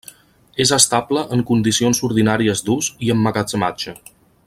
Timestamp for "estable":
0.77-1.25